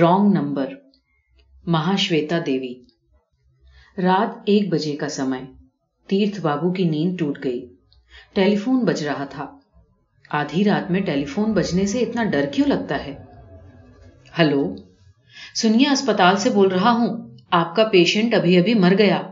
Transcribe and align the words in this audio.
Wrong 0.00 0.32
number, 0.32 0.74
مہاشویتا 1.66 2.38
دیوی۔ 2.46 2.74
رات 4.02 4.38
ایک 4.46 4.72
بجے 4.72 4.96
کا 4.96 5.08
سمے، 5.08 5.52
تیرتھ 6.06 6.40
بابو 6.40 6.72
کی 6.72 6.84
نیند 6.84 7.18
ٹوٹ 7.18 7.38
گئی۔ 7.44 7.74
ٹیلی 8.32 8.56
فون 8.56 8.84
بج 8.84 9.04
رہا 9.04 9.24
تھا۔ 9.24 9.58
آدھی 10.30 10.64
رات 10.64 10.90
میں 10.90 11.00
ٹیلی 11.00 11.24
فون 11.24 11.52
بجنے 11.52 11.86
سے 11.86 11.98
اتنا 11.98 12.24
ڈر 12.24 12.44
کیوں 12.52 12.66
لگتا 12.66 13.04
ہے؟ 13.04 13.24
ہلو 14.38 14.74
سنیا 15.54 15.92
اسپتال 15.92 16.36
سے 16.36 16.50
بول 16.50 16.68
رہا 16.68 16.90
ہوں۔ 16.90 17.36
آپ 17.50 17.76
کا 17.76 17.88
پیشنٹ 17.88 18.34
ابھی 18.34 18.58
ابھی 18.58 18.74
مر 18.74 18.94
گیا۔ 18.98 19.22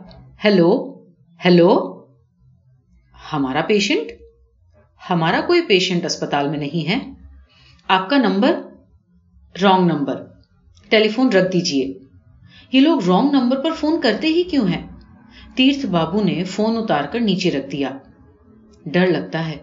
ہیلو 0.45 1.01
ہیلو 1.45 2.05
ہمارا 3.33 3.61
پیشنٹ؟ 3.69 4.23
ہمارا 5.11 5.41
کوئی 5.47 5.63
پیشنٹ 5.63 6.05
اسپتال 6.05 6.49
میں 6.49 6.59
نہیں 6.59 6.89
ہے۔ 6.89 7.13
آپ 7.89 8.11
کا 8.11 8.17
نمبر؟ 8.17 8.61
Wrong 9.63 9.87
number. 9.87 10.36
ٹیلی 10.89 11.09
فون 11.09 11.29
رکھ 11.29 11.53
دیجیے 11.53 11.99
یہ 12.73 12.81
لوگ 12.81 13.01
رانگ 13.09 13.31
نمبر 13.33 13.61
پر 13.61 13.71
فون 13.73 14.01
کرتے 14.01 14.27
ہی 14.27 14.43
کیوں 14.43 14.69
ہیں؟ 14.69 14.87
تیرتھ 15.55 15.87
بابو 15.87 16.23
نے 16.23 16.45
فون 16.45 16.77
اتار 16.77 17.05
کر 17.05 17.21
نیچے 17.21 17.51
رکھ 17.51 17.71
دیا۔ 17.71 17.91
ڈر 18.87 19.07
لگتا 19.07 19.49
ہے، 19.49 19.57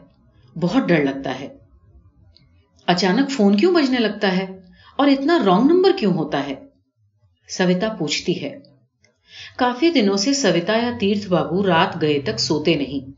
بہت 0.60 0.84
ڈر 0.88 1.04
لگتا 1.04 1.40
ہے۔ 1.40 1.48
اچانک 2.88 3.32
فون 3.32 3.58
کیوں 3.58 3.74
بجنے 3.74 3.98
لگتا 4.00 4.38
ہے؟ 4.38 4.60
اور 4.98 5.08
اتنا 5.08 5.40
رانگ 5.46 5.66
نمبر 5.66 5.92
کیوں 5.98 6.14
ہوتا 6.14 6.48
ہے؟ 6.48 6.56
سویتا 7.48 7.90
پوچھتی 7.90 8.42
ہے۔ 8.42 8.60
کافی 9.58 9.90
دنوں 9.90 10.18
سے 10.18 10.34
سویتا 10.34 10.78
یا 10.78 10.92
تیرتھ 11.00 11.28
بابو 11.28 11.68
رات 11.68 12.02
گئے 12.02 12.20
تک 12.20 12.40
سوتے 12.40 12.76
نہیں۔ 12.76 13.12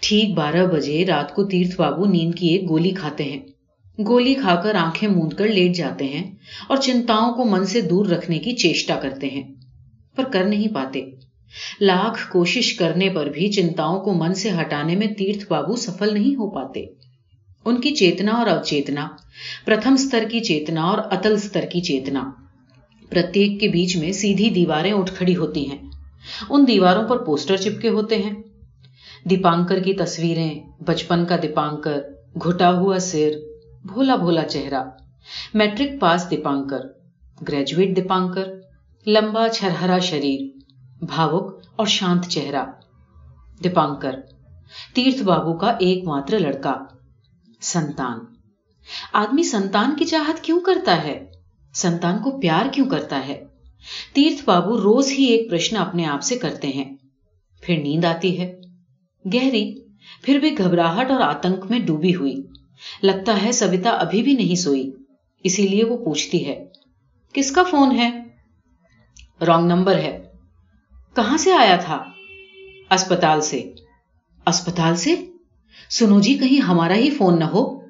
ٹھیک 0.00 0.34
بارہ 0.34 0.66
بجے 0.66 1.06
رات 1.06 1.34
کو 1.34 1.44
تیرتھ 1.44 1.76
بابو 1.76 2.04
نیند 2.04 2.34
کی 2.34 2.48
ایک 2.48 2.68
گولی 2.68 2.90
کھاتے 2.90 3.24
ہیں۔ 3.24 3.51
گولی 3.98 4.34
کھا 4.34 4.54
کر 4.54 4.74
آنکھیں 4.74 5.08
موند 5.08 5.32
کر 5.32 5.46
لیٹ 5.46 5.76
جاتے 5.76 6.04
ہیں 6.04 6.34
اور 6.68 6.76
چنتاؤں 6.76 7.32
کو 7.32 7.44
من 7.44 7.66
سے 7.66 7.80
دور 7.80 8.06
رکھنے 8.06 8.38
کی 8.38 8.52
چیشٹا 8.52 8.94
کرتے 8.94 9.26
ہیں، 9.26 9.54
پر 10.16 10.24
کر 10.24 10.44
نہیں 10.44 10.74
پاتے۔ 10.74 11.10
لاکھ 11.80 12.32
کوشش 12.32 12.74
کرنے 12.74 13.08
پر 13.08 13.26
بھی 13.26 13.52
چنتاؤں 13.52 14.00
کو 14.00 14.14
من 14.14 14.34
سے 14.34 14.50
ہٹانے 14.60 14.96
میں 14.96 15.06
تیرتھ 15.06 15.44
بابو 15.50 15.76
سفل 15.76 16.14
نہیں 16.14 16.34
ہو 16.34 16.50
پاتے۔ 16.50 16.84
ان 17.64 17.80
کی 17.80 17.90
چیتنا 17.90 18.32
اور 18.32 18.46
اوچیتنا، 18.46 19.08
پرتھم 19.64 19.96
ستر 19.96 20.24
کی 20.30 20.40
چیتنا 20.40 20.82
اور 20.82 20.98
اتل 20.98 21.36
ستر 21.36 21.64
کی 21.72 21.80
چیتنا۔ 21.80 22.30
پرتیک 23.10 23.60
کے 23.60 23.68
بیچ 23.68 23.96
میں 23.96 24.12
سیدھی 24.12 24.50
دیواریں 24.50 24.92
اٹھ 24.92 25.12
کھڑی 25.14 25.36
ہوتی 25.36 25.70
ہیں۔ 25.70 25.78
ان 26.50 26.64
دیواروں 26.68 27.08
پر 27.08 27.16
پوسٹر 27.16 27.56
چپکے 27.56 27.88
ہوتے 27.88 28.16
ہیں۔ 28.16 28.32
دیپانکر 29.24 29.82
کی 29.82 29.94
تصویریں، 29.94 30.54
بچپن 30.80 31.24
کا 31.24 31.36
دیپانکر، 31.42 32.00
گھٹا 32.44 32.72
ہوا 32.72 32.98
سر 32.98 33.51
بھولا 33.84 34.16
بھولا 34.16 34.42
چہرہ۔ 34.42 34.84
میٹرک 35.54 36.00
پاس 36.00 36.30
دیپانکر، 36.30 36.78
گریجویٹ 37.48 37.96
دیپانکر، 37.96 38.44
لمبا 39.06 39.48
چھرہرا 39.48 39.98
شریر، 39.98 40.58
بھاوک 41.04 41.60
اور 41.76 41.86
شانت 41.86 42.24
چہرہ۔ 42.24 42.64
دیپانکر، 43.64 44.20
تیرتھ 44.94 45.22
بابو 45.22 45.58
کا 45.58 45.66
ایک 45.66 46.04
ماتر 46.04 46.38
لڑکا۔ 46.38 46.74
سنتان، 47.60 48.18
آدمی 49.12 49.42
سنتان 49.42 49.96
کی 49.98 50.04
چاہت 50.04 50.40
کیوں 50.40 50.60
کرتا 50.60 51.04
ہے؟ 51.04 51.26
سنتان 51.74 52.18
کو 52.18 52.40
پیار 52.40 52.66
کیوں 52.72 52.90
کرتا 52.90 53.26
ہے؟ 53.28 53.44
تیرتھ 54.12 54.44
بابو 54.44 54.76
روز 54.76 55.10
ہی 55.10 55.24
ایک 55.24 55.50
پرشن 55.50 55.76
اپنے 55.76 56.04
آپ 56.04 56.22
سے 56.22 56.38
کرتے 56.38 56.68
ہیں۔ 56.68 56.96
پھر 57.62 57.82
نیند 57.82 58.04
آتی 58.04 58.40
ہے۔ 58.40 58.60
گہری، 59.34 59.80
پھر 60.22 60.38
بھی 60.38 60.58
گھبراہٹ 60.58 61.10
اور 61.10 61.20
آتنک 61.20 61.64
میں 61.70 61.78
ڈوبی 61.78 62.14
ہوئی۔ 62.14 62.51
لگتا 63.02 63.42
ہے 63.42 63.52
سویتا 63.52 63.90
ابھی 63.90 64.22
بھی 64.22 64.32
نہیں 64.32 64.54
سوئی۔ 64.54 64.90
اسی 65.44 65.68
لیے 65.68 65.84
وہ 65.84 66.04
پوچھتی 66.04 66.46
ہے، 66.46 66.64
کس 67.32 67.50
کا 67.50 67.62
فون 67.62 67.98
ہے؟ 67.98 68.20
رانگ 69.46 69.66
نمبر 69.66 69.96
ہے۔ 69.96 70.22
کہاں 71.16 71.36
سے 71.36 71.52
آیا 71.52 71.76
تھا؟ 71.76 72.04
اسپتال 72.90 73.40
سے۔ 73.40 73.72
اسپتال 74.46 74.96
سے؟ 74.96 75.14
سنو 75.90 76.20
جی 76.20 76.34
کہیں 76.34 76.60
ہمارا 76.60 76.94
ہی 76.94 77.10
فون 77.10 77.38
نہ 77.38 77.44
ہو۔ 77.44 77.80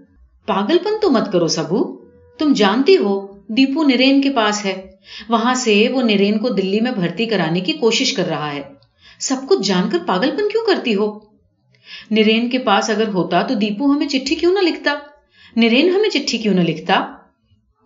پاگل 0.46 0.78
پن 0.78 0.94
تو 1.02 1.10
مت 1.10 1.32
کرو 1.32 1.46
سبو۔ 1.46 2.04
تم 2.38 2.52
جانتی 2.52 2.96
ہو، 2.96 3.26
دیپو 3.48 3.82
نرین 3.82 4.22
کے 4.22 4.30
پاس 4.30 4.64
ہے۔ 4.64 4.90
وہاں 5.28 5.54
سے 5.54 5.88
وہ 5.92 6.02
نرین 6.02 6.38
کو 6.38 6.48
دلی 6.48 6.80
میں 6.80 6.92
بھرتی 6.92 7.26
کرانے 7.26 7.60
کی 7.60 7.72
کوشش 7.72 8.12
کر 8.12 8.26
رہا 8.26 8.52
ہے۔ 8.52 8.62
سب 9.20 9.36
کچھ 9.48 9.68
جان 9.68 9.90
کر 9.90 9.98
پاگل 10.06 10.30
پن 10.30 10.48
کیوں 10.48 10.66
کرتی 10.66 10.94
ہو؟ 10.94 11.31
نرین 12.10 12.50
کے 12.50 12.58
پاس 12.58 12.90
اگر 12.90 13.08
ہوتا 13.08 13.42
تو 13.42 13.54
دیپو 13.54 13.92
ہمیں 13.92 14.08
چٹھی 14.08 14.36
کیوں 14.36 14.54
نہ 14.54 14.58
لکھتا؟ 14.58 14.94
نرین 15.56 15.88
ہمیں 15.88 16.10
چٹھی 16.10 16.38
کیوں 16.38 16.54
نہ 16.54 16.60
لکھتا؟ 16.60 17.06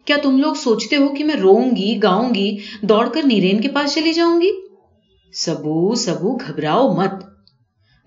کیا 0.05 0.17
تم 0.23 0.39
لوگ 0.39 0.55
سوچتے 0.55 0.97
ہو 0.97 1.09
کہ 1.09 1.25
میں 1.25 1.35
روؤں 1.35 1.77
گی 1.77 2.03
گاؤں 2.03 2.35
گی 2.35 2.57
دوڑ 2.83 3.09
کر 3.09 3.23
نیرین 3.25 3.61
کے 3.61 3.69
پاس 3.69 3.95
چلی 3.95 4.13
جاؤں 4.13 4.41
گی؟ 4.41 4.51
سبو 5.33 5.95
سبو، 5.95 6.37
گھبراؤ 6.37 6.95
مت۔ 6.97 7.11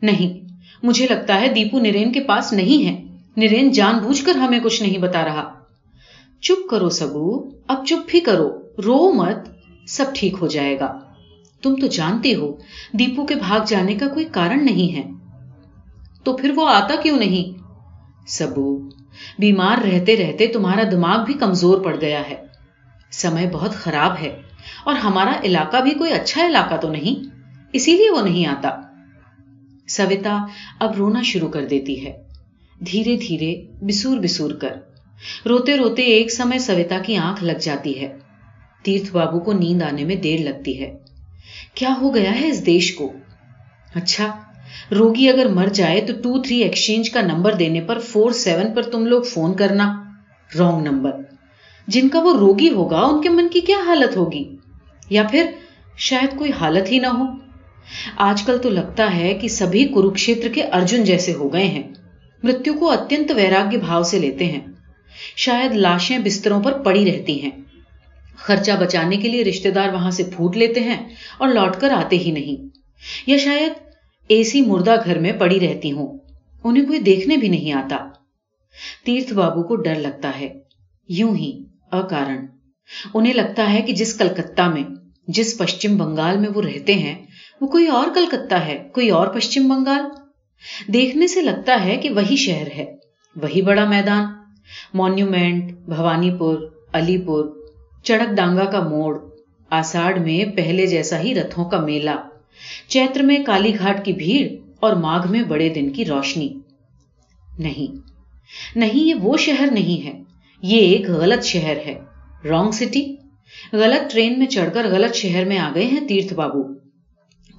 نہیں، 0.01 0.47
مجھے 0.83 1.07
لگتا 1.09 1.41
ہے 1.41 1.47
دیپو 1.47 1.79
نرین 1.79 2.11
کے 2.11 2.19
پاس 2.19 2.53
نہیں 2.53 2.85
ہے۔ 2.85 3.03
نرین 3.37 3.71
جان 3.71 3.99
بوجھ 3.99 4.25
کر 4.25 4.35
ہمیں 4.35 4.59
کچھ 4.59 4.83
نہیں 4.83 4.97
بتا 4.97 5.25
رہا۔ 5.25 5.53
چپ 6.41 6.69
کرو 6.69 6.89
سبو، 6.89 7.49
اب 7.67 7.85
چپ 7.85 8.11
بھی 8.11 8.19
کرو۔ 8.19 8.49
رو 8.85 9.11
مت، 9.11 9.37
سب 9.87 10.05
ٹھیک 10.13 10.33
ہو 10.41 10.47
جائے 10.47 10.79
گا۔ 10.79 10.99
تم 11.61 11.75
تو 11.75 11.87
جانتے 11.87 12.35
ہو، 12.35 12.57
دیپو 12.93 13.25
کے 13.25 13.35
بھاگ 13.35 13.59
جانے 13.67 13.93
کا 13.93 14.07
کوئی 14.07 14.25
کارن 14.31 14.65
نہیں 14.65 14.95
ہے۔ 14.95 15.18
تو 16.23 16.37
پھر 16.37 16.51
وہ 16.55 16.69
آتا 16.69 16.95
کیوں 17.03 17.17
نہیں؟ 17.17 17.59
سبو، 18.27 18.89
بیمار 19.39 19.77
رہتے 19.77 20.17
رہتے 20.17 20.47
تمہارا 20.47 20.83
دماغ 20.91 21.25
بھی 21.25 21.33
کمزور 21.33 21.81
پڑ 21.81 22.01
گیا 22.01 22.21
ہے۔ 22.29 22.35
سمے 23.11 23.45
بہت 23.51 23.71
خراب 23.71 24.15
ہے 24.21 24.41
اور 24.85 24.95
ہمارا 24.95 25.33
علاقہ 25.43 25.77
بھی 25.77 25.91
کوئی 25.91 26.11
اچھا 26.11 26.45
علاقہ 26.45 26.75
تو 26.75 26.89
نہیں، 26.89 27.27
اسی 27.73 27.93
لیے 27.93 28.11
وہ 28.11 28.21
نہیں 28.21 28.45
آتا۔ 28.45 28.69
سویتا 29.87 30.45
اب 30.79 30.95
رونا 30.95 31.21
شروع 31.21 31.49
کر 31.49 31.65
دیتی 31.65 32.05
ہے۔ 32.05 32.23
دھیرے 32.91 33.17
دھیرے 33.17 33.61
بسور 33.81 34.17
بسور 34.17 34.51
کر۔ 34.51 34.79
روتے 35.45 35.77
روتے 35.77 36.01
ایک 36.01 36.31
سمے 36.31 36.59
سویتا 36.59 36.97
کی 37.05 37.17
آنکھ 37.17 37.43
لگ 37.43 37.57
جاتی 37.61 38.01
ہے۔ 38.01 38.17
تیرتھ 38.83 39.11
بابو 39.11 39.39
کو 39.39 39.53
نیند 39.53 39.81
آنے 39.81 40.03
میں 40.03 40.15
دیر 40.15 40.39
لگتی 40.39 40.81
ہے۔ 40.81 40.97
کیا 41.73 41.95
ہو 42.01 42.15
گیا 42.15 42.39
ہے 42.39 42.47
اس 42.47 42.65
دیش 42.65 42.95
کو؟ 42.95 43.13
اچھا 43.95 44.39
روگی 44.91 45.29
اگر 45.29 45.47
مر 45.47 45.67
جائے 45.67 46.01
تو 46.01 46.13
ٹو 46.13 46.41
تھری 46.41 46.61
ایکسچینج 46.61 47.09
کا 47.09 47.21
نمبر 47.21 47.53
دینے 47.53 47.81
پر 47.81 47.99
فور 47.99 48.31
سیون 48.31 48.73
پر 48.73 48.81
تم 48.81 49.05
لوگ 49.05 49.21
فون 49.21 49.53
کرنا۔ 49.53 50.03
Wrong 50.59 50.81
number. 50.81 51.11
جن 51.87 52.09
کا 52.09 52.19
وہ 52.19 52.37
روگی 52.37 52.69
ہوگا، 52.69 52.99
ان 52.99 53.21
کے 53.21 53.29
من 53.29 53.47
کی 53.49 53.61
کیا 53.61 53.77
حالت 53.85 54.17
ہوگی؟ 54.17 54.55
یا 55.09 55.23
پھر 55.23 55.45
شاید 55.97 56.37
کوئی 56.37 56.51
حالت 56.59 56.91
ہی 56.91 56.99
نہ 56.99 57.07
ہو۔ 57.07 57.23
آج 58.17 58.43
کل 58.43 58.57
تو 58.57 58.69
لگتا 58.69 59.15
ہے 59.15 59.33
کہ 59.33 59.47
سبھی 59.47 59.85
کروکشیتر 59.85 60.47
کے 60.47 60.63
ارجن 60.63 61.03
جیسے 61.03 61.33
ہو 61.33 61.53
گئے 61.53 61.67
ہیں۔ 61.67 61.83
مرتو 62.43 62.73
کو 62.73 62.91
اتنت 62.91 63.31
ویراگی 63.35 63.77
بھاؤ 63.77 64.03
سے 64.03 64.19
لیتے 64.19 64.45
ہیں۔ 64.45 64.59
شاید 65.35 65.75
لاشیں 65.75 66.17
بستروں 66.17 66.63
پر 66.63 66.71
پڑی 66.71 67.11
رہتی 67.11 67.41
ہیں۔ 67.41 67.51
خرچہ 68.37 68.71
بچانے 68.79 69.17
کے 69.17 69.27
لیے 69.29 69.43
رشتے 69.43 69.71
دار 69.71 69.89
وہاں 69.93 70.11
سے 70.11 70.23
پھوٹ 70.23 70.57
لیتے 70.57 70.79
ہیں 70.79 70.97
اور 71.37 71.47
لوٹ 71.47 71.75
کر 71.75 71.89
آتے 71.89 72.17
ہی 72.17 72.31
نہیں۔ 72.31 72.69
یا 73.27 73.37
شاید 73.37 73.88
اے 74.29 74.43
سی 74.43 74.61
مردہ 74.61 74.95
گھر 75.05 75.19
میں 75.19 75.31
پڑی 75.31 75.59
رہتی 75.59 75.91
ہوں۔ 75.91 76.17
انہیں 76.63 76.85
کوئی 76.85 76.99
دیکھنے 76.99 77.37
بھی 77.37 77.47
نہیں 77.47 77.73
آتا۔ 77.73 77.97
تیرتھ 79.05 79.33
بابو 79.33 79.63
کو 79.63 79.75
ڈر 79.75 79.95
لگتا 79.95 80.31
ہے۔ 80.39 80.53
یوں 81.09 81.35
ہی 81.35 81.63
اکارن۔ 81.91 82.45
انہیں 83.13 83.33
لگتا 83.33 83.73
ہے 83.73 83.81
کہ 83.81 83.93
جس 83.93 84.13
کلکتہ 84.13 84.61
میں، 84.61 84.83
جس 85.27 85.57
پشچم 85.57 85.97
بنگال 85.97 86.37
میں 86.37 86.49
وہ 86.55 86.61
رہتے 86.61 86.93
ہیں، 86.93 87.15
وہ 87.61 87.67
کوئی 87.67 87.87
اور 87.87 88.07
کلکتہ 88.15 88.55
ہے، 88.55 88.89
کوئی 88.93 89.09
اور 89.09 89.27
پشچم 89.27 89.67
بنگال۔ 89.67 90.01
دیکھنے 90.93 91.27
سے 91.27 91.41
لگتا 91.41 91.85
ہے 91.85 91.97
کہ 91.97 92.09
وہی 92.09 92.35
شہر 92.35 92.67
ہے، 92.77 92.95
وہی 93.35 93.61
بڑا 93.61 93.89
میدان۔ 93.89 94.25
مونیومینٹ 94.93 95.77
بھوانی 95.77 96.31
پور 96.39 96.57
علی 96.93 97.17
پور 97.17 97.45
چڑک 98.03 98.35
ڈانگا 98.35 98.65
کا 98.65 98.87
موڑ، 98.87 99.17
آساڑ 99.69 100.19
میں 100.19 100.57
پہلے 100.57 100.85
جیسا 100.85 101.19
ہی 101.19 101.35
رتھوں 101.35 101.65
کا 101.65 101.79
میلہ۔ 101.79 102.28
چیتر 102.87 103.21
میں 103.21 103.39
کالی 103.45 103.73
گھاٹ 103.79 104.05
کی 104.05 104.13
بھیڑ 104.13 104.69
اور 104.79 104.95
ماگ 104.95 105.19
میں 105.29 105.43
بڑے 105.43 105.69
دن 105.69 105.89
کی 105.89 106.05
روشنی۔ 106.05 106.49
نہیں 107.59 108.09
نہیں، 108.75 108.99
یہ 108.99 109.13
وہ 109.13 109.37
شہر 109.37 109.69
نہیں 109.71 110.05
ہے۔ 110.05 110.23
یہ 110.61 110.79
ایک 110.79 111.09
غلط 111.09 111.43
شہر 111.43 111.77
ہے۔ 111.85 111.99
Wrong 112.49 112.71
city. 112.71 113.15
غلط 113.73 114.11
ٹرین 114.11 114.39
میں 114.39 114.47
چڑھ 114.47 114.73
کر 114.73 114.87
غلط 114.91 115.15
شہر 115.15 115.45
میں 115.45 115.57
آ 115.57 115.71
گئے 115.75 115.85
ہیں 115.85 116.07
تیرتھ 116.07 116.33
بابو۔ 116.33 116.73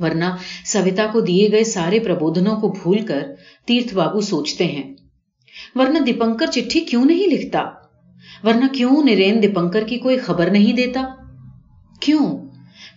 ورنہ 0.00 0.24
سویتا 0.64 1.06
کو 1.12 1.20
دیے 1.20 1.48
گئے 1.52 1.64
سارے 1.64 1.98
پربودھنوں 1.98 2.56
کو 2.56 2.68
بھول 2.68 2.98
کر 2.98 3.26
تیرتھ 3.66 3.94
بابو 3.94 4.20
سوچتے 4.20 4.64
ہیں۔ 4.64 4.94
ورنہ 5.74 5.98
دیپنکر 5.98 6.46
چٹھی 6.46 6.80
کیوں 6.80 7.04
نہیں 7.04 7.26
لکھتا؟ 7.26 7.62
ورنہ 8.44 8.64
کیوں 8.72 9.04
نرین 9.04 9.42
دیپنکر 9.42 9.84
کی 9.84 9.98
کوئی 9.98 10.18
خبر 10.18 10.50
نہیں 10.50 10.72
دیتا؟ 10.72 11.02
کیوں؟ 12.00 12.49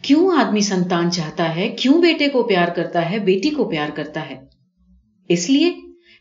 کیوں 0.04 0.38
آدمی 0.38 0.62
سنتان 0.62 1.12
چاہتا 1.12 1.56
ہے؟ 1.56 1.70
کیوں 1.70 2.02
بیٹے 2.02 2.28
کو 2.28 2.44
پیار 2.44 2.68
کرتا 2.68 3.12
ہے؟ 3.12 3.20
بیٹی 3.20 3.50
کو 3.50 3.70
پیار 3.70 3.90
کرتا 3.96 4.30
ہے؟ 4.30 4.36
اس 5.30 5.50
لیے 5.50 5.72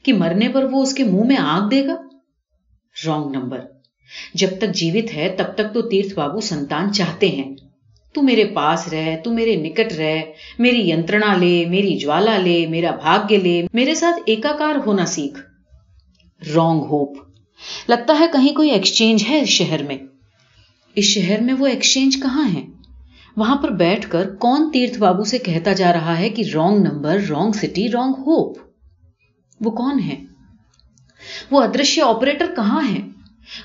کہ 0.03 0.13
مرنے 0.13 0.49
پر 0.49 0.65
وہ 0.65 0.83
اس 0.83 0.95
کے 0.95 1.05
منہ 1.05 1.25
میں 1.25 1.37
آگ 1.37 1.69
دے 1.69 1.87
گا؟ 1.87 1.95
رونگ 3.07 3.37
نمبر 3.37 3.61
جب 4.35 4.49
تک 4.59 4.75
جیوت 4.75 5.15
ہے، 5.15 5.35
تب 5.39 5.45
تک 5.55 5.75
تو 5.75 5.83
تیرتھ 5.83 6.15
بابو 6.15 6.41
سنتان 6.41 6.93
چاہتے 6.93 7.29
ہیں۔ 7.29 7.55
تو 8.13 8.23
میرے 8.23 8.45
پاس 8.45 8.89
رہ، 8.89 9.17
تو 9.25 9.33
میرے 9.33 9.57
نکٹ 9.57 9.93
رہ، 9.93 10.23
میری 10.59 10.91
ینترنا 10.91 11.37
لے، 11.37 11.65
میری 11.67 11.99
جوالا 11.99 12.39
لے، 12.39 12.67
میرا 12.67 12.91
بھاگیہ 12.91 13.39
لے، 13.39 13.67
میرے 13.73 13.95
ساتھ 13.95 14.23
ایکاکار 14.27 14.75
ہونا 14.87 15.07
سیکھ۔ 15.07 15.41
رونگ 16.55 16.81
ہوپ 16.81 17.17
لگتا 17.89 18.19
ہے 18.19 18.27
کہیں 18.33 18.55
کوئی 18.55 18.71
ایکسچینج 18.71 19.25
ہے 19.29 19.41
اس 19.41 19.49
شہر 19.49 19.83
میں۔ 19.83 19.99
اس 20.95 21.05
شہر 21.05 21.41
میں 21.41 21.55
وہ 21.55 21.67
ایکسچینج 21.67 22.17
کہاں 22.23 22.55
ہے؟ 22.55 22.72
وہاں 23.37 23.57
پر 23.57 23.71
بیٹھ 23.71 24.11
کر 24.11 24.35
کون 24.35 24.71
تیرتھ 24.73 24.99
بابو 24.99 25.25
سے 25.25 25.39
کہتا 25.39 25.73
جا 25.73 25.93
رہا 25.93 26.19
ہے 26.19 26.31
کہ 26.31 26.43
wrong 26.55 26.79
number, 26.79 27.19
wrong 27.29 27.53
city, 27.53 27.89
wrong 27.89 28.13
hope? 28.19 28.59
وہ 29.61 29.71
کون 29.71 30.01
ہے 30.01 30.25
وہ 31.51 31.63
ادرشیہ 31.63 32.03
آپریٹر 32.03 32.47
کہاں 32.57 32.89
ہے 32.89 32.99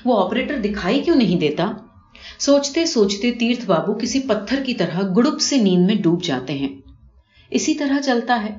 وہ 0.04 0.24
آپریٹر 0.24 0.58
دکھائی 0.58 1.00
کیوں 1.00 1.16
نہیں 1.16 1.40
دیتا؟ 1.40 1.72
سوچتے 2.38 2.86
سوچتے 2.86 3.32
تیرتھ 3.32 3.66
بابو 3.66 3.94
کسی 3.94 4.20
پتھر 4.20 4.62
کی 4.66 4.74
طرح 4.74 5.00
گڑپ 5.16 5.40
سے 5.40 5.56
نیند 5.56 5.86
میں 5.86 5.94
ڈوب 5.94 6.22
جاتے 6.22 6.52
ہیں۔ 6.52 6.68
اسی 7.50 7.74
طرح 7.74 8.00
چلتا 8.00 8.42
ہے۔ 8.42 8.58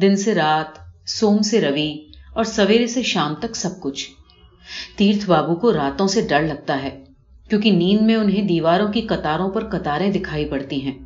دن 0.00 0.16
سے 0.16 0.34
رات، 0.34 0.78
سوم 1.08 1.38
سے 1.38 1.60
روی 1.60 1.94
اور 2.32 2.44
سویرے 2.44 2.86
سے 2.86 3.02
شام 3.02 3.34
تک 3.34 3.56
سب 3.56 3.80
کچھ۔ 3.80 4.10
تیرتھ 4.96 5.26
بابو 5.30 5.56
کو 5.56 5.72
راتوں 5.72 6.06
سے 6.06 6.20
ڈر 6.20 6.42
لگتا 6.42 6.82
ہے۔ 6.82 6.99
کیونکہ 7.50 7.70
نیند 7.70 8.00
میں 8.00 8.14
انہیں 8.14 8.42
دیواروں 8.42 8.92
کی 8.92 9.00
قطاروں 9.00 9.50
پر 9.50 9.68
قطاریں 9.68 10.12
دکھائی 10.12 10.44
پڑتی 10.44 10.82
ہیں۔ 10.82 10.98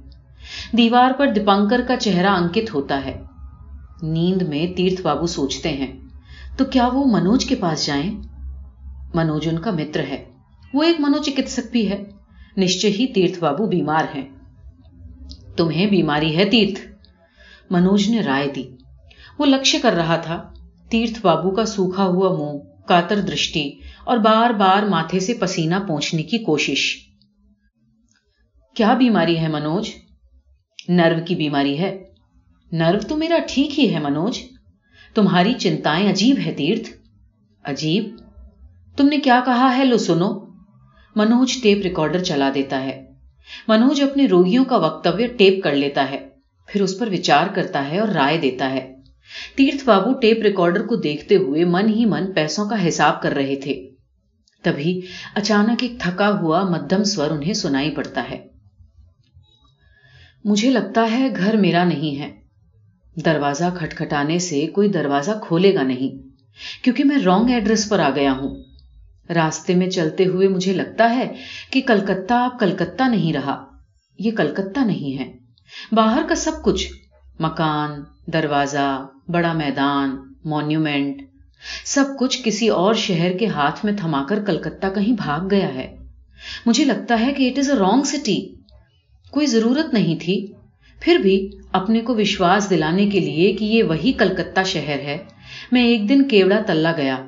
دیوار 0.76 1.10
پر 1.18 1.26
دیپنکر 1.26 1.80
کا 1.88 1.96
چہرہ 1.96 2.26
انکت 2.26 2.74
ہوتا 2.74 3.04
ہے۔ 3.04 3.22
نیند 4.02 4.42
میں 4.42 4.76
تیرتھ 4.76 5.02
بابو 5.02 5.26
سوچتے 5.26 5.68
ہیں، 5.68 6.00
تو 6.56 6.64
کیا 6.64 6.88
وہ 6.92 7.04
منوج 7.04 7.44
کے 7.44 7.54
پاس 7.54 7.86
جائیں؟ 7.86 8.10
منوج 9.14 9.48
ان 9.48 9.58
کا 9.58 9.70
متر 9.70 10.00
ہے۔ 10.00 10.24
وہ 10.74 10.82
ایک 10.82 11.00
منو 11.00 11.18
چکتسک 11.18 11.72
بھی 11.72 11.90
ہے۔ 11.90 12.04
نشچے 12.56 12.88
ہی 12.88 13.06
تیرتھ 13.06 13.38
بابو 13.40 13.66
بیمار 13.66 14.04
ہیں۔ 14.14 14.28
تمہیں 15.56 15.86
بیماری 15.86 16.36
ہے 16.36 16.44
تیرتھ؟ 16.44 16.80
منوج 17.70 18.08
نے 18.08 18.20
رائے 18.20 18.48
دی۔ 18.54 18.64
وہ 19.38 19.46
لکش 19.46 19.76
کر 19.82 19.92
رہا 19.92 20.16
تھا۔ 20.16 20.42
تیرتھ 20.88 21.20
بابو 21.22 21.50
کا 21.50 21.64
سوکھا 21.64 22.04
ہوا 22.04 22.36
منہ۔ 22.38 22.73
کاتر 22.86 23.20
درشٹی 23.20 23.72
اور 24.04 24.18
بار 24.18 24.50
بار 24.50 24.82
ماتھے 24.82 25.20
سے 25.20 25.34
پسینہ 25.34 25.74
پہنچنے 25.88 26.22
کی 26.22 26.38
کوشش۔ 26.38 26.96
کیا 28.74 28.94
بیماری 28.94 29.38
ہے 29.38 29.48
منوج؟ 29.48 29.90
نرو 30.88 31.24
کی 31.24 31.34
بیماری 31.34 31.78
ہے۔ 31.78 32.04
نرو 32.72 32.98
تو 33.08 33.16
میرا 33.16 33.38
ٹھیک 33.48 33.80
ہی 33.80 33.94
ہے 33.94 34.00
منوج۔ 34.00 34.38
تمہاری 35.14 35.54
چنتائیں 35.54 36.10
عجیب 36.10 36.36
ہے 36.46 36.52
تیرتھ۔ 36.52 36.90
عجیب؟ 37.64 38.16
تم 38.96 39.08
نے 39.08 39.18
کیا 39.18 39.42
کہا 39.44 39.76
ہے 39.76 39.84
لو 39.84 39.98
سنو۔ 39.98 40.46
منوج 41.16 41.62
ٹیپ 41.62 41.78
ریکارڈر 41.82 42.22
چلا 42.22 42.50
دیتا 42.54 42.84
ہے۔ 42.84 43.06
منوج 43.68 44.02
اپنے 44.02 44.26
روگیوں 44.26 44.64
کا 44.64 44.76
وقتویہ 44.76 45.26
ٹیپ 45.26 45.64
کر 45.64 45.74
لیتا 45.74 46.10
ہے۔ 46.10 46.28
پھر 46.66 46.82
اس 46.82 46.98
پر 46.98 47.08
وچار 47.12 47.46
کرتا 47.46 47.88
ہے 47.88 47.98
اور 47.98 48.08
رائے 48.08 48.38
دیتا 48.38 48.70
ہے۔ 48.70 48.93
تیرتھ 49.56 49.84
بابو 49.84 50.12
ٹیپ 50.12 50.42
ریکارڈر 50.42 50.86
کو 50.86 50.96
دیکھتے 50.96 51.36
ہوئے 51.36 51.64
من 51.64 51.88
ہی 51.88 52.04
من 52.04 52.32
پیسوں 52.32 52.68
کا 52.68 52.88
حساب 52.88 53.22
کر 53.22 53.32
رہے 53.32 53.56
تھے۔ 53.56 53.90
تبھی 54.62 55.00
اچانک 55.34 55.82
ایک 55.82 55.92
تھکا 55.98 56.30
ہوا 56.30 56.62
مدھم 56.62 57.04
سور 57.04 57.30
انہیں 57.30 57.52
سنائی 57.52 57.90
پڑتا 57.90 58.24
ہے۔ 58.30 58.46
مجھے 60.44 60.70
لگتا 60.70 61.06
ہے 61.10 61.28
گھر 61.36 61.56
میرا 61.56 61.84
نہیں 61.84 62.18
ہے۔ 62.18 62.32
دروازہ 63.24 63.64
کھٹکھٹانے 63.78 64.38
سے 64.38 64.66
کوئی 64.66 64.88
دروازہ 64.88 65.30
کھولے 65.42 65.74
گا 65.74 65.82
نہیں، 65.82 66.28
کیونکہ 66.84 67.04
میں 67.04 67.18
رونگ 67.18 67.50
ایڈریس 67.50 67.88
پر 67.88 67.98
آ 67.98 68.10
گیا 68.14 68.32
ہوں۔ 68.32 68.64
راستے 69.34 69.74
میں 69.74 69.90
چلتے 69.90 70.24
ہوئے 70.24 70.48
مجھے 70.48 70.72
لگتا 70.72 71.16
ہے 71.16 71.32
کہ 71.70 71.80
کلکتہ 71.86 72.34
اب 72.34 72.60
کلکتہ 72.60 73.02
نہیں 73.02 73.32
رہا۔ 73.32 73.64
یہ 74.18 74.30
کلکتہ 74.30 74.80
نہیں 74.80 75.18
ہے۔ 75.18 75.32
باہر 75.92 76.22
کا 76.28 76.34
سب 76.34 76.52
کچھ، 76.64 76.92
مکان 77.40 77.90
دروازہ، 78.26 79.06
بڑا 79.28 79.52
میدان، 79.52 80.16
مونیومنٹ، 80.44 81.22
سب 81.84 82.04
کچھ 82.18 82.42
کسی 82.44 82.68
اور 82.68 82.94
شہر 82.94 83.32
کے 83.38 83.46
ہاتھ 83.46 83.84
میں 83.84 83.92
تھما 83.96 84.24
کر 84.28 84.44
کلکتہ 84.46 84.86
کہیں 84.94 85.12
بھاگ 85.12 85.40
گیا 85.50 85.74
ہے۔ 85.74 85.96
مجھے 86.66 86.84
لگتا 86.84 87.20
ہے 87.20 87.32
کہ 87.32 87.50
it 87.50 87.58
is 87.58 87.70
a 87.70 87.76
wrong 87.76 88.02
city 88.02 88.54
کوئی 89.30 89.46
ضرورت 89.46 89.94
نہیں 89.94 90.16
تھی۔ 90.20 90.46
پھر 91.00 91.16
بھی 91.16 91.50
اپنے 91.72 92.00
کو 92.00 92.14
وشواس 92.14 92.70
دلانے 92.70 93.10
کے 93.10 93.20
لیے 93.20 93.52
کہ 93.52 93.64
یہ 93.64 93.82
وہی 93.82 94.12
کلکتہ 94.12 94.60
شہر 94.66 94.98
ہے۔ 94.98 95.16
میں 95.72 95.84
ایک 95.84 96.08
دن 96.08 96.28
کیوڑا 96.28 96.60
تلا 96.66 96.92
گیا۔ 96.96 97.26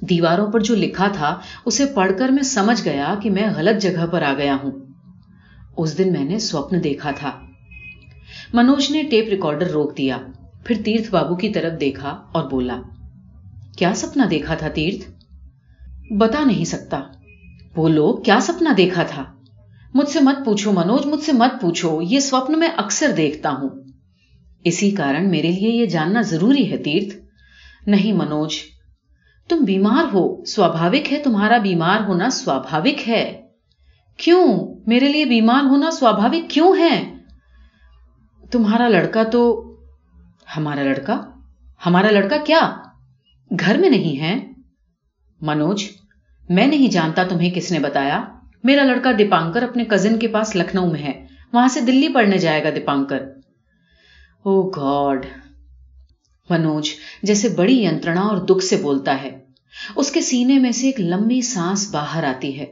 دیواروں 0.00 0.52
پر 0.52 0.60
جو 0.60 0.74
لکھا 0.74 1.08
تھا، 1.08 1.38
اسے 1.64 1.86
پڑھ 1.86 2.12
کر 2.18 2.28
میں 2.28 2.42
سمجھ 2.42 2.84
گیا 2.84 3.14
کہ 3.22 3.30
میں 3.30 3.48
غلط 3.56 3.82
جگہ 3.82 4.06
پر 4.06 4.22
آ 4.22 4.34
گیا 4.38 4.56
ہوں۔ 4.62 4.70
اس 5.76 5.98
دن 5.98 6.12
میں 6.12 6.24
نے 6.24 6.38
سوپن 6.38 6.84
دیکھا 6.84 7.10
تھا۔ 7.10 7.51
منوج 8.52 8.90
نے 8.90 9.02
ٹیپ 9.02 9.28
ریکارڈر 9.28 9.66
روک 9.66 9.98
دیا۔ 9.98 10.16
پھر 10.64 10.76
تیرتھ 10.84 11.10
بابو 11.10 11.36
کی 11.36 11.48
طرف 11.48 11.80
دیکھا 11.80 12.08
اور 12.32 12.50
بولا، 12.50 12.82
کیا 13.76 13.92
سپنا 13.96 14.26
دیکھا 14.30 14.54
تھا 14.54 14.68
تیرتھ؟ 14.68 15.10
بتا 16.12 16.44
نہیں 16.44 16.64
سکتا۔ 16.64 17.02
بولو 17.74 18.12
کیا 18.12 18.38
سپنا 18.42 18.72
دیکھا 18.76 19.02
تھا؟ 19.02 19.24
مجھ 19.94 20.08
سے 20.08 20.20
مت 20.20 20.44
پوچھو 20.44 20.72
منوج، 20.72 21.06
مجھ 21.06 21.22
سے 21.22 21.32
مت 21.32 21.60
پوچھو، 21.60 22.02
یہ 22.02 22.20
سوپن 22.20 22.58
میں 22.58 22.68
اکثر 22.76 23.10
دیکھتا 23.16 23.50
ہوں۔ 23.50 23.68
اسی 24.64 24.90
کارن 24.90 25.30
میرے 25.30 25.48
لیے 25.48 25.68
یہ 25.68 25.86
جاننا 25.86 26.20
ضروری 26.20 26.72
ہے 26.72 26.76
تیرتھ۔ 26.76 27.16
نہیں 27.86 28.12
منوج، 28.12 28.54
تم 29.48 29.58
بیمار 29.58 30.14
ہو۔ 30.14 30.44
سوبھاوک 30.44 31.12
ہے 31.12 31.18
تمہارا 31.18 31.58
بیمار 31.58 32.00
ہونا 32.00 32.30
سوبھاوک 32.30 33.08
ہے۔ 33.08 33.42
کیوں؟ 34.16 34.74
میرے 34.86 35.08
لیے 35.08 35.24
بیمار 35.24 35.64
ہونا 35.64 35.90
سوبھاوک 35.90 36.50
کیوں 36.50 36.76
ہے؟ 36.78 37.21
تمہارا 38.52 38.88
لڑکا 38.88 39.22
تو 39.22 39.74
ہمارا 40.56 40.82
لڑکا؟ 40.82 41.20
ہمارا 41.86 42.10
لڑکا 42.10 42.36
کیا؟ 42.46 42.76
گھر 43.60 43.78
میں 43.78 43.90
نہیں 43.90 44.20
ہے؟ 44.20 44.52
منوج، 45.40 45.84
میں 46.48 46.66
نہیں 46.66 46.88
جانتا 46.88 47.24
تمہیں 47.24 47.50
کس 47.54 47.72
نے 47.72 47.78
بتایا۔ 47.78 48.24
میرا 48.64 48.82
لڑکا 48.82 49.10
دیپانکر 49.18 49.62
اپنے 49.62 49.84
کزن 49.84 50.18
کے 50.18 50.28
پاس 50.28 50.56
لکھنؤ 50.56 50.90
میں 50.90 51.00
ہے۔ 51.00 51.26
وہاں 51.52 51.68
سے 51.68 51.80
دلی 51.80 52.08
پڑھنے 52.08 52.38
جائے 52.38 52.64
گا 52.64 52.70
Dipankar. 52.74 53.18
oh 53.18 53.32
oh 54.42 54.70
God 54.70 55.26
Manoj, 56.50 56.90
جیسے 57.22 57.48
بڑی 57.48 57.84
ینترنا 57.84 58.20
اور 58.20 58.36
دکھ 58.36 58.64
سے 58.64 58.76
بولتا 58.76 59.22
ہے۔ 59.22 59.44
اس 59.96 60.10
کے 60.10 60.20
سینے 60.20 60.58
میں 60.58 60.72
سے 60.72 60.86
ایک 60.86 61.00
لمبی 61.00 61.40
سانس 61.40 61.94
باہر 61.94 62.24
آتی 62.24 62.60
ہے۔ 62.60 62.66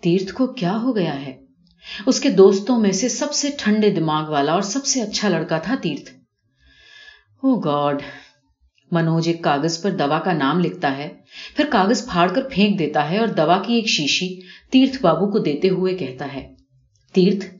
تیرتھ 0.00 0.32
کو 0.32 0.46
کیا 0.46 0.76
ہو 0.76 0.96
گیا 0.96 1.22
ہے؟ 1.22 1.47
اس 2.06 2.20
کے 2.20 2.30
دوستوں 2.30 2.80
میں 2.80 2.92
سے 2.92 3.08
سب 3.08 3.32
سے 3.32 3.50
ٹھنڈے 3.58 3.90
دماغ 3.90 4.30
والا 4.30 4.52
اور 4.52 4.62
سب 4.62 4.86
سے 4.86 5.02
اچھا 5.02 5.28
لڑکا 5.28 5.58
تھا 5.58 5.74
Tirath. 5.82 6.10
oh 7.46 7.54
oh 7.54 7.60
God 7.60 8.02
Manoj 8.90 9.28
ایک 9.28 9.42
کاغذ 9.44 9.82
پر 9.82 9.90
دوا 9.90 10.18
کا 10.18 10.32
نام 10.32 10.60
لکھتا 10.60 10.96
ہے، 10.96 11.08
پھر 11.56 11.64
کاغذ 11.70 12.06
پھاڑ 12.06 12.28
کر 12.28 12.42
پھینک 12.52 12.78
دیتا 12.78 13.10
ہے 13.10 13.18
اور 13.18 13.26
دوا 13.26 13.62
کی 13.66 13.74
ایک 13.74 13.88
شیشی 13.88 14.40
تیرتھ 14.70 15.02
بابو 15.02 15.30
کو 15.30 15.38
دیتے 15.38 15.68
ہوئے 15.68 15.96
کہتا 15.96 16.28
ہے، 16.32 16.54
تیرتھ، 17.12 17.54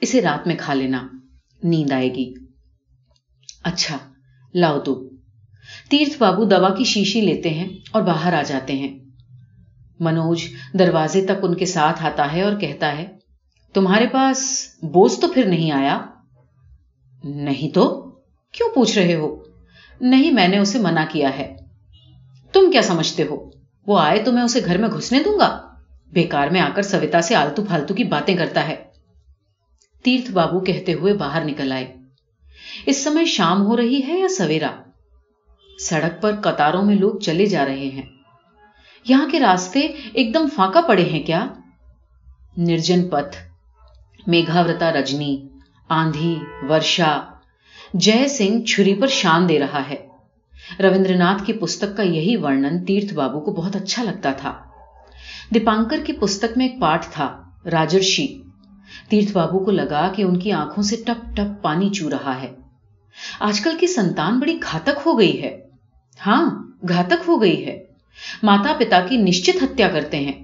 اسے 0.00 0.20
رات 0.20 0.46
میں 0.46 0.56
کھا 0.58 0.74
لینا، 0.74 1.08
نیند 1.62 1.92
آئے 1.92 2.14
گی۔ 2.14 2.32
اچھا 3.64 3.98
لاؤ 4.54 4.80
تو۔ 4.80 5.10
تیرتھ 5.90 6.18
بابو 6.18 6.44
دوا 6.44 6.74
کی 6.74 6.84
شیشی 6.84 7.20
لیتے 7.20 7.50
ہیں 7.50 7.68
اور 7.90 8.02
باہر 8.02 8.32
آ 8.32 8.42
جاتے 8.42 8.72
ہیں۔ 8.72 8.98
منوج 10.00 10.44
دروازے 10.78 11.24
تک 11.24 11.32
ان 11.42 11.54
کے 11.54 11.66
ساتھ 11.66 12.02
آتا 12.02 12.32
ہے 12.32 12.42
اور 12.42 12.56
کہتا 12.60 12.96
ہے 12.98 13.21
تمہارے 13.72 14.06
پاس 14.06 14.68
بوجھ 14.82 15.20
تو 15.20 15.28
پھر 15.28 15.46
نہیں 15.46 15.72
آیا؟ 15.72 16.00
نہیں 17.24 17.74
تو؟ 17.74 18.10
کیوں 18.52 18.74
پوچھ 18.74 18.98
رہے 18.98 19.14
ہو؟ 19.14 19.44
نہیں 20.00 20.30
میں 20.30 20.48
نے 20.48 20.58
اسے 20.58 20.78
منع 20.78 21.04
کیا 21.10 21.38
ہے۔ 21.38 21.56
تم 22.52 22.70
کیا 22.70 22.82
سمجھتے 22.82 23.22
ہو؟ 23.22 23.50
وہ 23.86 23.98
آئے 23.98 24.22
تو 24.22 24.32
میں 24.32 24.42
اسے 24.42 24.60
گھر 24.64 24.78
میں 24.78 24.88
گھسنے 24.88 25.22
دوں 25.22 25.38
گا؟ 25.38 25.68
بیکار 26.12 26.48
میں 26.48 26.60
آ 26.60 26.68
کر 26.74 26.82
سویتا 26.82 27.22
سے 27.22 27.34
آلتو 27.34 27.64
پھالتو 27.64 27.94
کی 27.94 28.04
باتیں 28.04 28.36
کرتا 28.36 28.68
ہے۔ 28.68 28.84
تیرتھ 30.02 30.30
بابو 30.30 30.60
کہتے 30.60 30.94
ہوئے 30.94 31.14
باہر 31.14 31.44
نکل 31.44 31.72
آئے۔ 31.72 31.96
اس 32.86 33.04
سمے 33.04 33.24
شام 33.24 33.66
ہو 33.66 33.76
رہی 33.76 34.02
ہے 34.08 34.18
یا 34.18 34.28
سویرا؟ 34.28 34.70
سڑک 35.78 36.22
پر 36.22 36.34
قطاروں 36.40 36.82
میں 36.82 36.94
لوگ 36.94 37.18
چلے 37.18 37.46
جا 37.46 37.64
رہے 37.64 37.88
ہیں۔ 37.88 38.02
یہاں 39.08 39.28
کے 39.30 39.40
راستے 39.40 39.80
ایک 40.12 40.34
دم 40.34 40.46
فاقا 40.54 40.80
پڑے 40.80 41.04
ہیں 41.04 41.22
کیا؟ 41.22 41.46
نرجن 42.56 43.08
پتھ۔ 43.08 43.51
میگھاورتا 44.26 44.92
رجنی، 44.92 45.48
آندھی، 45.88 46.38
ورشا، 46.68 47.20
جے 47.94 48.28
سنگھ 48.28 48.64
چھری 48.64 48.94
پر 48.94 49.06
شان 49.06 49.48
دے 49.48 49.58
رہا 49.58 49.88
ہے۔ 49.88 50.06
رویندر 50.82 51.16
ناتھ 51.16 51.42
کی 51.46 51.52
پستک 51.52 51.96
کا 51.96 52.02
یہی 52.02 52.36
ورنن 52.36 52.84
تیرتھ 52.84 53.14
بابو 53.14 53.40
کو 53.40 53.52
بہت 53.52 53.76
اچھا 53.76 54.02
لگتا 54.02 54.32
تھا۔ 54.32 54.58
دیپانکر 55.54 56.00
کی 56.06 56.12
پستک 56.12 56.58
میں 56.58 56.68
ایک 56.68 56.80
پاٹ 56.80 57.04
تھا، 57.04 57.42
راجرشی۔ 57.72 58.42
تیرتھ 59.08 59.32
بابو 59.32 59.64
کو 59.64 59.70
لگا 59.70 60.12
کہ 60.16 60.22
ان 60.22 60.38
کی 60.38 60.52
آنکھوں 60.52 60.82
سے 60.82 60.96
ٹپ 60.96 61.36
ٹپ 61.36 61.62
پانی 61.62 61.90
چو 61.90 62.10
رہا 62.10 62.42
ہے۔ 62.42 62.52
آج 63.40 63.60
کل 63.60 63.76
کی 63.80 63.86
سنتان 63.86 64.38
بڑی 64.38 64.58
گھاتک 64.62 65.00
ہو 65.06 65.18
گئی 65.18 65.42
ہے۔ 65.42 65.60
ہاں 66.26 66.50
گھاتک 66.88 67.28
ہو 67.28 67.42
گئی 67.42 67.66
ہے۔ 67.66 67.84
ماتا 68.42 68.72
پتا 68.78 69.00
کی 69.08 69.16
نشچت 69.16 69.62
ہتیا 69.62 69.88
کرتے 69.88 70.20
ہیں۔ 70.20 70.41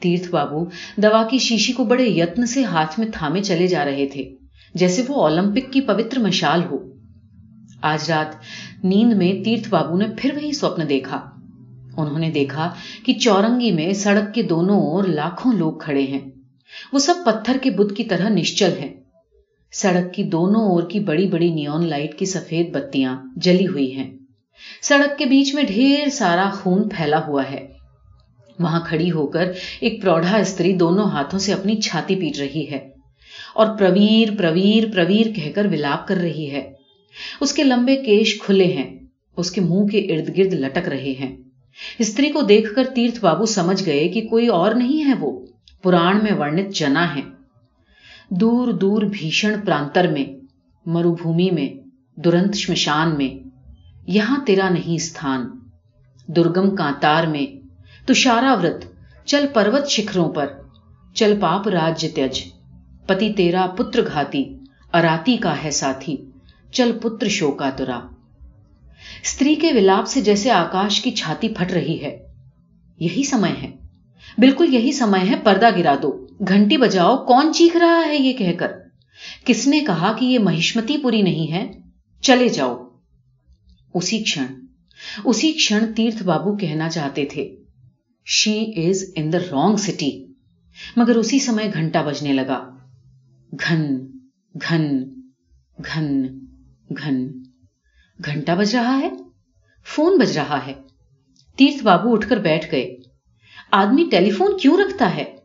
تیرتھ 0.00 0.30
بابو 0.30 0.64
دوا 0.96 1.22
کی 1.30 1.38
شیشی 1.38 1.72
کو 1.72 1.84
بڑے 1.84 2.04
یتن 2.04 2.46
سے 2.46 2.64
ہاتھ 2.64 2.98
میں 2.98 3.06
تھامے 3.14 3.42
چلے 3.42 3.66
جا 3.66 3.84
رہے 3.84 4.06
تھے، 4.06 4.34
جیسے 4.74 5.02
وہ 5.08 5.22
اولمپک 5.22 5.72
کی 5.72 5.80
پوتر 5.80 6.18
مشال 6.18 6.64
ہو۔ 6.64 6.78
آج 7.82 8.10
رات 8.10 8.36
نیند 8.84 9.12
میں 9.12 9.44
تیرتھ 9.44 9.68
بابو 9.68 9.96
نے 9.96 10.06
پھر 10.18 10.34
وہی 10.34 10.52
سوپن 10.52 10.88
دیکھا۔ 10.88 11.16
انہوں 11.96 12.18
نے 12.18 12.30
دیکھا 12.30 12.70
کہ 13.06 13.12
چورنگی 13.12 13.70
میں 13.70 13.92
سڑک 13.92 14.34
کے 14.34 14.42
دونوں 14.42 14.80
اور 14.80 15.04
لاکھوں 15.04 15.52
لوگ 15.52 15.78
کھڑے 15.78 16.02
ہیں۔ 16.02 16.30
وہ 16.92 16.98
سب 16.98 17.14
پتھر 17.26 17.56
کے 17.62 17.70
بدھ 17.70 17.94
کی 17.94 18.04
طرح 18.04 18.28
نشچل 18.28 18.72
ہیں۔ 18.80 18.94
سڑک 19.72 20.14
کی 20.14 20.22
دونوں 20.22 20.62
اور 20.62 20.82
کی 20.82 21.00
بڑی 21.00 21.26
بڑی 21.26 21.50
نیون 21.50 21.86
لائٹ 21.86 22.14
کی 22.14 22.24
سفید 22.24 22.74
بتیاں 22.74 23.16
جلی 23.36 23.66
ہوئی 23.66 23.94
ہیں۔ 23.96 24.18
سڑک 24.82 25.18
کے 25.18 25.24
بیچ 25.24 25.54
میں 25.54 25.62
ڈھیر 25.62 26.08
سارا 26.08 26.48
خون 26.52 26.88
پھیلا 26.88 27.26
ہوا 27.26 27.42
ہے۔ 27.50 27.75
وہاں 28.58 28.80
کھڑی 28.86 29.10
ہو 29.10 29.26
کر 29.26 29.52
ایک 29.80 30.02
پروڑھا 30.02 30.36
استری 30.36 30.72
دونوں 30.72 31.04
ہاتھوں 31.04 31.38
سے 31.38 31.52
اپنی 31.52 31.76
چھاتی 31.76 32.16
پیٹ 32.16 32.38
رہی 32.38 32.70
ہے 32.70 32.88
اور 33.54 33.78
پرویر 33.78 34.28
پرویر 34.38 34.84
پرویر 34.94 35.26
کہہ 35.34 35.52
کر 35.54 35.66
ولاپ 35.72 36.08
کر 36.08 36.16
رہی 36.16 36.50
ہے۔ 36.50 36.72
اس 37.40 37.52
کے 37.52 37.64
لمبے 37.64 37.96
کیش 37.96 38.40
کھلے 38.40 38.64
ہیں، 38.64 38.98
اس 39.36 39.50
کے 39.50 39.60
منہ 39.60 39.86
کے 39.86 39.98
ارد 39.98 40.38
گرد 40.38 40.52
لٹک 40.52 40.88
رہے 40.88 41.14
ہیں۔ 41.20 41.36
استری 41.98 42.28
کو 42.30 42.40
دیکھ 42.40 42.74
کر 42.74 42.84
تیرتھ 42.94 43.20
بابو 43.20 43.46
سمجھ 43.46 43.86
گئے 43.86 44.08
کہ 44.08 44.26
کوئی 44.26 44.46
اور 44.46 44.74
نہیں 44.74 45.04
ہے 45.04 45.12
وہ، 45.20 45.46
پران 45.82 46.18
میں 46.22 46.32
ورنت 46.32 46.74
جنا 46.74 47.14
ہے۔ 47.14 47.20
دور 48.30 48.72
دور 48.72 49.02
بھیشن 49.02 49.60
پرانتر 49.66 50.06
میں، 50.06 50.46
مروبھومی 50.86 51.50
میں 51.50 51.68
درنت 52.20 52.54
شمشان 52.54 53.16
میں، 53.18 53.48
یہاں 54.06 54.44
تیرا 54.46 54.68
نہیں 54.68 54.94
استھان۔ 54.94 55.46
درگم 56.26 56.76
کانتار 56.76 57.24
میں 57.24 57.55
تشارا 58.06 58.54
ورت، 58.54 58.84
چل 59.24 59.46
پروت 59.54 59.88
شکھروں 59.88 60.32
پر، 60.32 60.46
چل 61.14 61.38
پاپ 61.40 61.68
راج 61.68 62.06
تج 62.14 62.44
پتی 63.06 63.32
تیرا 63.32 63.66
پتر 63.66 64.06
گھاتی، 64.06 64.44
اراتی 64.92 65.36
کا 65.36 65.64
ہے 65.64 65.70
ساتھی، 65.70 66.16
چل 66.72 66.98
پتر 67.02 67.28
شوکا 67.28 67.70
ترا۔ 67.70 67.98
استری 69.22 69.54
کے 69.54 69.72
ولاپ 69.72 70.06
سے 70.06 70.20
جیسے 70.20 70.50
آکاش 70.50 71.00
کی 71.00 71.10
چھاتی 71.10 71.48
پھٹ 71.48 71.72
رہی 71.72 72.02
ہے۔ 72.02 72.18
یہی 72.98 73.24
سمے 73.24 73.52
ہے۔ 73.62 73.70
بالکل 74.38 74.74
یہی 74.74 74.92
سمے 74.92 75.30
ہے، 75.30 75.34
پردہ 75.44 75.76
گرا 75.78 75.94
دو۔ 76.02 76.26
گھنٹی 76.48 76.76
بجاؤ، 76.76 77.24
کون 77.24 77.54
چیخ 77.54 77.76
رہا 77.76 78.02
ہے 78.06 78.16
یہ 78.16 78.32
کہہ 78.32 78.52
کر؟ 78.58 78.72
کس 79.44 79.66
نے 79.66 79.80
کہا 79.80 80.12
کہ 80.12 80.24
یہ 80.24 80.38
مہشمتی 80.38 80.98
پوری 80.98 81.22
نہیں 81.22 81.52
ہے؟ 81.52 81.72
چلے 82.20 82.48
جاؤ۔ 82.48 82.88
اسی 83.94 84.18
کھن 84.18 84.46
اسی 85.24 85.52
کھن 85.52 85.92
تیرتھ 85.96 86.22
بابو 86.22 86.56
کہنا 86.56 86.88
چاہتے 86.88 87.24
تھے۔ 87.24 87.56
شی 88.28 88.72
از 88.76 89.04
ان 89.16 89.32
دا 89.32 89.38
رانگ 89.38 89.76
سٹی 89.76 90.26
مگر 90.96 91.16
اسی 91.16 91.38
سمے 91.38 91.70
گھنٹا 91.74 92.02
بجنے 92.02 92.32
لگا۔ 92.32 92.76
گھن 93.68 94.06
گھن 94.68 95.04
گھن 95.84 96.26
گھن۔ 96.96 97.28
گھنٹا 98.24 98.54
بج 98.54 98.76
رہا 98.76 98.98
ہے؟ 98.98 99.10
فون 99.86 100.18
بج 100.18 100.38
رہا 100.38 100.66
ہے۔ 100.66 100.74
تیرتھ 101.56 101.84
بابو 101.84 102.12
اٹھ 102.12 102.28
کر 102.28 102.36
بیٹھ 102.36 102.72
گئے۔ 102.72 102.96
آدمی 103.70 104.08
ٹیلی 104.10 104.30
فون 104.30 104.58
کیوں 104.58 104.76
رکھتا 104.76 105.16
ہے؟ 105.16 105.36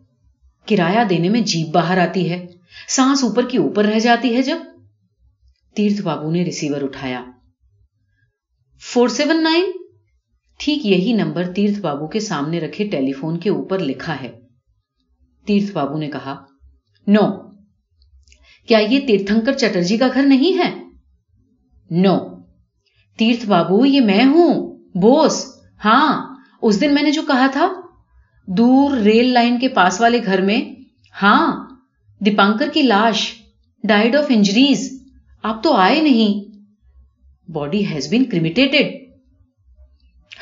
کرایہ 0.67 1.03
دینے 1.03 1.29
میں 1.29 1.41
جیپ 1.41 1.67
باہر 1.67 1.97
آتی 1.97 2.29
ہے۔ 2.29 2.47
سانس 2.87 3.23
اوپر 3.23 3.49
کی 3.49 3.57
اوپر 3.57 3.85
رہ 3.85 3.99
جاتی 3.99 4.35
ہے 4.35 4.41
جب۔ 4.41 4.57
تیرتھ 5.75 6.01
بابو 6.01 6.31
نے 6.31 6.43
ریسیور 6.43 6.81
اٹھایا۔ 6.81 7.23
فور 8.93 9.07
سیون 9.07 9.43
نائن 9.43 9.63
ٹھیک 10.63 10.85
یہی 10.85 11.13
نمبر 11.13 11.43
تیرتھ 11.55 11.79
بابو 11.79 12.07
کے 12.07 12.19
سامنے 12.19 12.59
رکھے 12.59 12.87
ٹیلی 12.87 13.11
فون 13.11 13.39
کے 13.39 13.49
اوپر 13.49 13.79
لکھا 13.79 14.21
ہے۔ 14.21 14.39
تیرتھ 15.45 15.73
بابو 15.73 15.97
نے 15.97 16.09
کہا، 16.11 16.43
نو۔ 17.07 17.31
کیا 18.67 18.77
یہ 18.77 18.99
تیرتھنکر 19.07 19.53
چٹرجی 19.53 19.97
کا 19.97 20.07
گھر 20.13 20.23
نہیں 20.23 20.57
ہے؟ 20.57 20.89
نو۔ 21.91 22.19
تیرتھ 23.17 23.45
بابو، 23.45 23.85
یہ 23.85 24.01
میں 24.01 24.25
ہوں۔ 24.25 24.77
بوس۔ 24.95 25.45
ہاں 25.85 26.35
اس 26.61 26.81
دن 26.81 26.93
میں 26.93 27.03
نے 27.03 27.11
جو 27.11 27.21
کہا 27.27 27.47
تھا، 27.47 27.69
دور 28.47 28.97
ریل 28.97 29.27
لائن 29.33 29.59
کے 29.59 29.67
پاس 29.67 30.01
والے 30.01 30.19
گھر 30.25 30.41
میں۔ 30.41 30.61
ہاں 31.21 31.67
دیپانکر 32.19 32.69
کی 32.73 32.81
لاش۔ 32.81 33.31
Died 33.83 34.15
of 34.15 34.25
injuries. 34.29 35.03
آپ 35.43 35.63
تو 35.63 35.73
آئے 35.73 36.01
نہیں۔ 36.01 36.59
Body 37.51 37.85
has 37.85 38.07
been 38.07 38.23
cremated. 38.23 39.00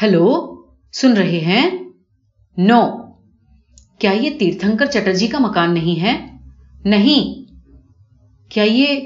Hello, 0.01 0.55
سن 0.93 1.13
رہے 1.13 1.39
ہیں؟ 1.39 1.69
نو۔ 2.57 3.11
کیا 3.99 4.11
یہ 4.11 4.29
تیرتھنکر 4.39 4.85
چٹرجی 4.85 5.27
کا 5.27 5.39
مکان 5.39 5.73
نہیں 5.73 6.01
ہے؟ 6.01 6.37
نہیں۔ 6.85 7.51
کیا 8.51 8.63
یہ 8.63 8.99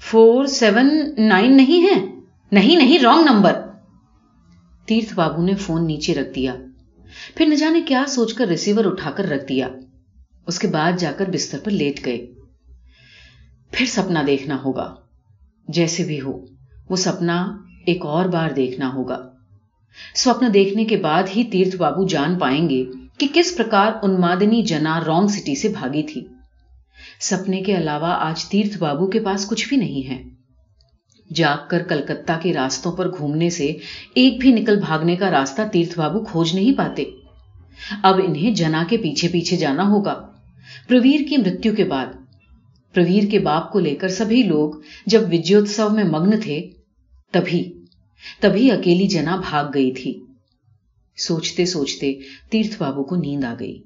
فور 0.00 0.44
سیون 0.44 1.14
نائن 1.18 1.56
نہیں 1.56 1.82
ہے؟ 1.82 2.20
نہیں 2.52 2.76
نہیں 2.76 2.98
رانگ 2.98 3.24
نمبر۔ 3.24 3.52
تیرتھ 4.86 5.14
بابو 5.14 5.42
نے 5.42 5.54
فون 5.54 5.86
نیچے 5.86 6.14
رکھ 6.14 6.34
دیا۔ 6.34 6.54
پھر 7.34 7.46
نجا 7.46 7.70
نے 7.70 7.80
کیا 7.80 8.04
سوچ 8.08 8.34
کر 8.34 8.46
ریسیور 8.46 8.84
اٹھا 8.84 9.10
کر 9.10 9.24
رکھ 9.24 9.48
دیا۔ 9.48 9.68
اس 10.46 10.58
کے 10.58 10.68
بعد 10.68 10.92
جا 10.98 11.12
کر 11.12 11.30
بستر 11.30 11.58
پر 11.64 11.70
لیٹ 11.70 12.06
گئے۔ 12.06 12.26
پھر 13.70 13.86
سپنا 13.86 14.22
دیکھنا 14.26 14.58
ہوگا۔ 14.64 14.94
جیسے 15.68 16.04
بھی 16.04 16.20
ہو، 16.20 16.44
وہ 16.90 16.96
سپنا 16.96 17.56
ایک 17.86 18.06
اور 18.06 18.24
بار 18.24 18.50
دیکھنا 18.50 18.92
ہوگا۔ 18.94 19.35
سوپن 20.14 20.54
دیکھنے 20.54 20.84
کے 20.84 20.96
بعد 20.96 21.22
ہی 21.36 21.44
تیرتھ 21.44 21.76
بابو 21.76 22.06
جان 22.06 22.38
پائیں 22.38 22.70
گے 22.70 22.84
کہ 23.18 23.26
کس 23.34 23.56
پرکار 23.56 23.92
انمادنی 24.02 24.62
جنا 24.62 25.00
رانگ 25.06 25.28
سٹی 25.28 25.54
سے 25.54 25.68
بھاگی 25.68 26.02
تھی۔ 26.02 26.26
سپنے 27.20 27.62
کے 27.62 27.76
علاوہ 27.76 28.06
آج 28.06 28.44
تیرتھ 28.44 28.78
بابو 28.78 29.06
کے 29.06 29.20
پاس 29.20 29.46
کچھ 29.46 29.68
بھی 29.68 29.76
نہیں 29.76 30.08
ہے۔ 30.08 30.22
جاگ 31.34 31.68
کر 31.68 31.82
کلکتہ 31.82 32.32
کے 32.42 32.54
راستوں 32.54 32.92
پر 32.92 33.10
گھومنے 33.18 33.50
سے 33.50 33.76
ایک 34.14 34.40
بھی 34.40 34.52
نکل 34.52 34.80
بھاگنے 34.80 35.16
کا 35.16 35.30
راستہ 35.30 35.62
تیرتھ 35.72 35.98
بابو 35.98 36.24
کھوج 36.24 36.54
نہیں 36.54 36.72
پاتے۔ 36.72 37.04
اب 38.02 38.20
انہیں 38.24 38.50
جنا 38.50 38.84
کے 38.88 38.96
پیچھے 38.96 39.28
پیچھے 39.28 39.56
جانا 39.56 39.82
ہوگا۔ 39.82 40.26
پرویر 40.88 41.20
کی 41.28 41.36
مرتیو 41.36 41.74
کے 41.74 41.84
بعد۔ 41.84 42.06
پرویر 42.94 43.24
کے 43.30 43.38
باپ 43.38 43.72
کو 43.72 43.78
لے 43.78 43.94
کر 43.94 44.08
سبھی 44.08 44.42
لوگ 44.42 44.72
جب 45.06 45.20
وجیوتسو 45.32 45.90
میں 45.90 46.04
مگن 46.04 46.40
تھے، 46.40 46.70
تبھی 47.32 47.75
تبھی 48.40 48.70
اکیلی 48.70 49.06
جنا 49.06 49.36
بھاگ 49.36 49.64
گئی 49.74 49.92
تھی۔ 49.92 50.20
سوچتے 51.16 51.66
سوچتے 51.66 52.18
تیرتھ 52.50 52.76
بابو 52.78 53.04
کو 53.04 53.16
نیند 53.16 53.44
آ 53.44 53.54
گئی۔ 53.60 53.85